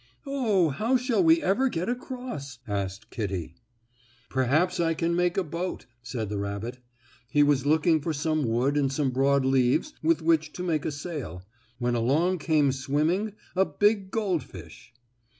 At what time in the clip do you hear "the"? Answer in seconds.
6.27-6.39